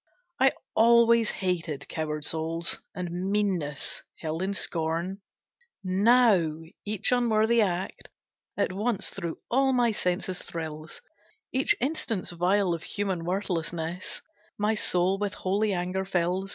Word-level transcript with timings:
I 0.39 0.53
always 0.73 1.29
hated 1.29 1.87
coward 1.87 2.25
souls, 2.25 2.79
And 2.95 3.29
meanness 3.29 4.01
held 4.17 4.41
in 4.41 4.55
scorn. 4.55 5.21
Now, 5.83 6.57
each 6.83 7.11
unworthy 7.11 7.61
act 7.61 8.09
At 8.57 8.71
once 8.71 9.11
through 9.11 9.37
all 9.51 9.73
my 9.73 9.91
senses 9.91 10.41
thrills; 10.41 11.01
Each 11.51 11.75
instance 11.79 12.31
vile 12.31 12.73
of 12.73 12.81
human 12.81 13.25
worthlessness, 13.25 14.23
My 14.57 14.73
soul 14.73 15.19
with 15.19 15.35
holy 15.35 15.71
anger 15.71 16.03
fills. 16.03 16.49